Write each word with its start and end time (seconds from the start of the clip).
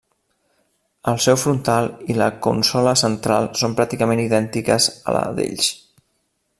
El 1.11 1.19
seu 1.25 1.37
frontal 1.41 1.89
i 2.13 2.17
la 2.21 2.29
consola 2.47 2.95
central 3.03 3.51
són 3.63 3.77
pràcticament 3.81 4.23
idèntiques 4.27 4.93
a 5.13 5.17
la 5.19 5.25
d'ells. 5.41 5.71